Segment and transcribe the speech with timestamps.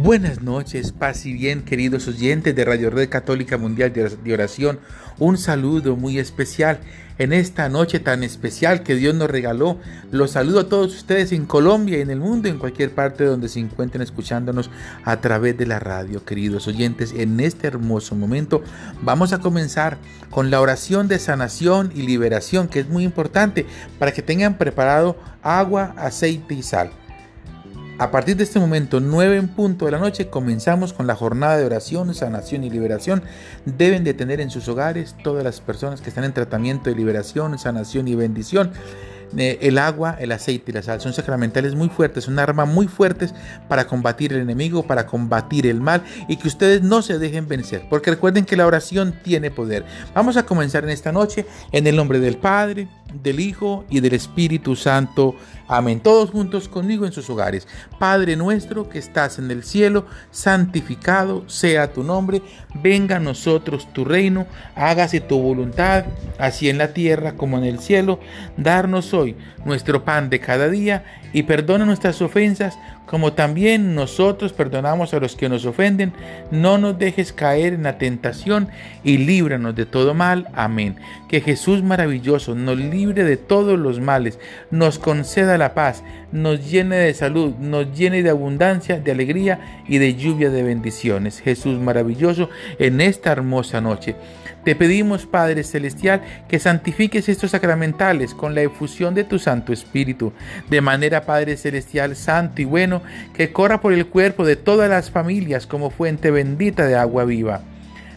[0.00, 4.80] Buenas noches, paz y bien, queridos oyentes de Radio Red Católica Mundial de Oración.
[5.18, 6.80] Un saludo muy especial
[7.18, 9.76] en esta noche tan especial que Dios nos regaló.
[10.10, 13.50] Los saludo a todos ustedes en Colombia y en el mundo, en cualquier parte donde
[13.50, 14.70] se encuentren escuchándonos
[15.04, 17.12] a través de la radio, queridos oyentes.
[17.14, 18.62] En este hermoso momento
[19.02, 19.98] vamos a comenzar
[20.30, 23.66] con la oración de sanación y liberación, que es muy importante
[23.98, 26.92] para que tengan preparado agua, aceite y sal.
[27.98, 31.56] A partir de este momento, 9 en punto de la noche, comenzamos con la jornada
[31.56, 33.22] de oración, sanación y liberación.
[33.64, 37.58] Deben de tener en sus hogares todas las personas que están en tratamiento de liberación,
[37.58, 38.72] sanación y bendición
[39.36, 42.86] eh, el agua, el aceite y la sal son sacramentales muy fuertes, son armas muy
[42.86, 43.34] fuertes
[43.68, 47.86] para combatir el enemigo, para combatir el mal y que ustedes no se dejen vencer,
[47.88, 49.86] porque recuerden que la oración tiene poder.
[50.14, 52.88] Vamos a comenzar en esta noche en el nombre del Padre,
[53.22, 55.34] del Hijo y del Espíritu Santo.
[55.74, 56.00] Amén.
[56.00, 57.66] Todos juntos conmigo en sus hogares.
[57.98, 62.42] Padre nuestro que estás en el cielo, santificado sea tu nombre.
[62.74, 64.46] Venga a nosotros tu reino.
[64.76, 66.04] Hágase tu voluntad,
[66.38, 68.20] así en la tierra como en el cielo.
[68.58, 69.34] Darnos hoy
[69.64, 72.76] nuestro pan de cada día y perdona nuestras ofensas
[73.12, 76.14] como también nosotros perdonamos a los que nos ofenden.
[76.50, 78.68] No nos dejes caer en la tentación
[79.04, 80.48] y líbranos de todo mal.
[80.54, 80.96] Amén.
[81.28, 84.38] Que Jesús maravilloso nos libre de todos los males,
[84.70, 89.98] nos conceda la paz, nos llene de salud, nos llene de abundancia, de alegría y
[89.98, 91.40] de lluvia de bendiciones.
[91.40, 94.16] Jesús maravilloso en esta hermosa noche.
[94.64, 100.32] Te pedimos, Padre Celestial, que santifiques estos sacramentales con la efusión de tu Santo Espíritu,
[100.70, 103.02] de manera, Padre Celestial, santo y bueno,
[103.34, 107.62] que corra por el cuerpo de todas las familias como fuente bendita de agua viva,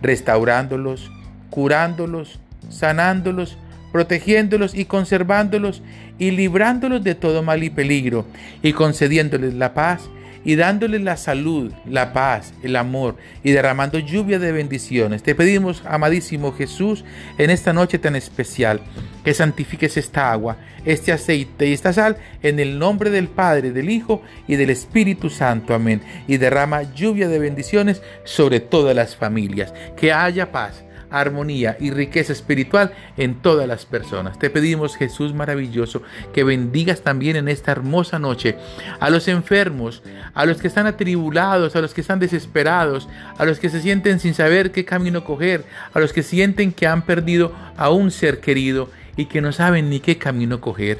[0.00, 1.10] restaurándolos,
[1.50, 3.58] curándolos, sanándolos,
[3.92, 5.82] protegiéndolos y conservándolos
[6.18, 8.26] y librándolos de todo mal y peligro,
[8.62, 10.08] y concediéndoles la paz
[10.44, 15.22] y dándoles la salud, la paz, el amor y derramando lluvia de bendiciones.
[15.22, 17.04] Te pedimos, amadísimo Jesús,
[17.38, 18.80] en esta noche tan especial,
[19.24, 23.90] que santifiques esta agua, este aceite y esta sal en el nombre del Padre, del
[23.90, 25.74] Hijo y del Espíritu Santo.
[25.74, 26.00] Amén.
[26.26, 29.74] Y derrama lluvia de bendiciones sobre todas las familias.
[29.96, 34.38] Que haya paz armonía y riqueza espiritual en todas las personas.
[34.38, 36.02] Te pedimos, Jesús maravilloso,
[36.32, 38.56] que bendigas también en esta hermosa noche
[39.00, 40.02] a los enfermos,
[40.34, 44.20] a los que están atribulados, a los que están desesperados, a los que se sienten
[44.20, 45.64] sin saber qué camino coger,
[45.94, 49.90] a los que sienten que han perdido a un ser querido y que no saben
[49.90, 50.98] ni qué camino coger.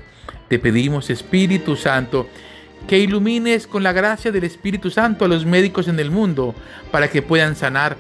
[0.48, 2.28] Te pedimos, Espíritu Santo,
[2.86, 6.54] que ilumines con la gracia del Espíritu Santo a los médicos en el mundo
[6.90, 7.96] para que puedan sanar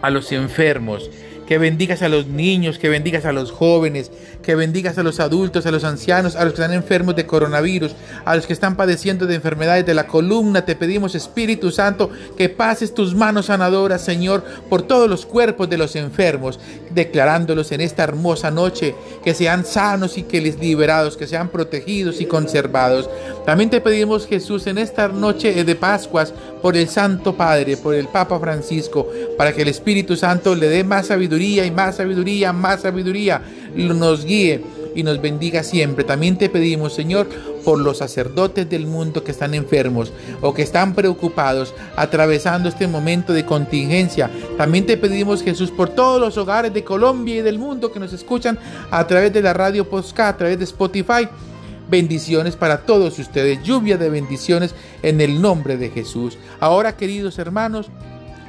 [0.00, 1.10] a los enfermos
[1.52, 4.10] que bendigas a los niños, que bendigas a los jóvenes,
[4.42, 7.94] que bendigas a los adultos, a los ancianos, a los que están enfermos de coronavirus,
[8.24, 10.64] a los que están padeciendo de enfermedades de la columna.
[10.64, 12.08] Te pedimos, Espíritu Santo,
[12.38, 16.58] que pases tus manos sanadoras, Señor, por todos los cuerpos de los enfermos,
[16.88, 22.22] declarándolos en esta hermosa noche, que sean sanos y que les liberados, que sean protegidos
[22.22, 23.10] y conservados.
[23.44, 26.32] También te pedimos, Jesús, en esta noche de Pascuas,
[26.62, 30.84] por el Santo Padre, por el Papa Francisco, para que el Espíritu Santo le dé
[30.84, 33.42] más sabiduría y más sabiduría, más sabiduría,
[33.74, 34.62] nos guíe
[34.94, 36.04] y nos bendiga siempre.
[36.04, 37.28] También te pedimos, Señor,
[37.64, 43.32] por los sacerdotes del mundo que están enfermos o que están preocupados, atravesando este momento
[43.32, 44.30] de contingencia.
[44.56, 48.12] También te pedimos, Jesús, por todos los hogares de Colombia y del mundo que nos
[48.12, 48.58] escuchan
[48.90, 51.28] a través de la radio Posca, a través de Spotify.
[51.90, 56.38] Bendiciones para todos ustedes, lluvia de bendiciones en el nombre de Jesús.
[56.58, 57.90] Ahora, queridos hermanos,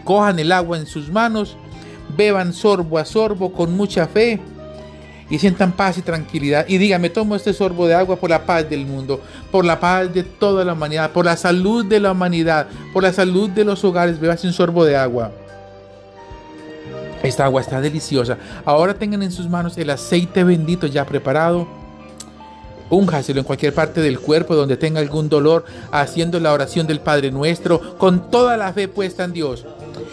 [0.05, 1.57] cojan el agua en sus manos
[2.15, 4.39] beban sorbo a sorbo con mucha fe
[5.29, 6.65] y sientan paz y tranquilidad.
[6.67, 9.21] Y díganme, tomo este sorbo de agua por la paz del mundo,
[9.51, 13.13] por la paz de toda la humanidad, por la salud de la humanidad, por la
[13.13, 14.19] salud de los hogares.
[14.19, 15.31] Bebas un sorbo de agua.
[17.23, 18.37] Esta agua está deliciosa.
[18.65, 21.67] Ahora tengan en sus manos el aceite bendito ya preparado.
[22.89, 27.31] Únjaselo en cualquier parte del cuerpo donde tenga algún dolor, haciendo la oración del Padre
[27.31, 29.65] Nuestro, con toda la fe puesta en Dios.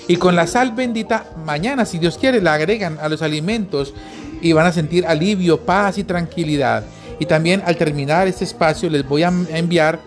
[0.09, 3.95] Y con la sal bendita, mañana, si Dios quiere, la agregan a los alimentos
[4.41, 6.85] y van a sentir alivio, paz y tranquilidad.
[7.19, 10.01] Y también al terminar este espacio les voy a enviar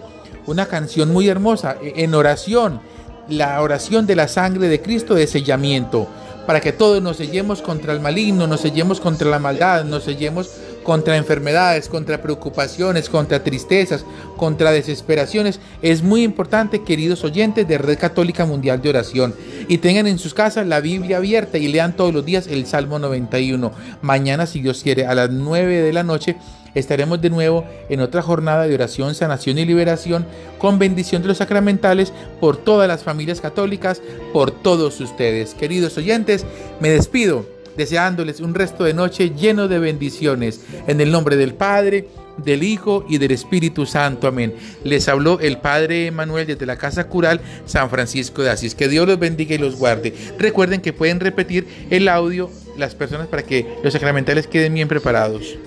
[0.48, 2.82] una canción muy hermosa e, en oración,
[3.30, 6.08] la oración de la sangre de Cristo de sellamiento,
[6.46, 10.50] para que todos nos sellemos contra el maligno, nos sellemos contra la maldad, nos sellemos
[10.84, 14.06] contra enfermedades, contra preocupaciones, contra tristezas,
[14.36, 15.60] contra desesperaciones.
[15.82, 19.34] Es muy importante, queridos oyentes de Red Católica Mundial de Oración,
[19.68, 23.00] y tengan en sus casas la Biblia abierta y lean todos los días el Salmo
[23.00, 23.72] 91.
[24.02, 26.38] Mañana, si Dios quiere, a las 9 de la noche
[26.76, 30.26] estaremos de nuevo en otra jornada de oración, sanación y liberación
[30.58, 34.02] con bendición de los sacramentales por todas las familias católicas,
[34.32, 35.54] por todos ustedes.
[35.54, 36.46] Queridos oyentes,
[36.80, 37.46] me despido
[37.78, 40.62] deseándoles un resto de noche lleno de bendiciones.
[40.88, 42.08] En el nombre del Padre,
[42.38, 44.28] del Hijo y del Espíritu Santo.
[44.28, 44.54] Amén.
[44.84, 48.76] Les habló el Padre Manuel desde la Casa Cural San Francisco de Asís.
[48.76, 50.14] Que Dios los bendiga y los guarde.
[50.38, 55.58] Recuerden que pueden repetir el audio las personas para que los sacramentales queden bien preparados.